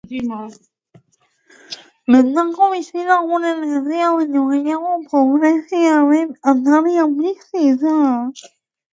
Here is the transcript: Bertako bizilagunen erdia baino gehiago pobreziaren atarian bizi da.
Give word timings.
Bertako 2.13 2.69
bizilagunen 2.71 3.61
erdia 3.73 4.07
baino 4.19 4.45
gehiago 4.53 4.95
pobreziaren 5.11 6.33
atarian 6.53 7.13
bizi 7.19 7.63
da. 7.85 7.95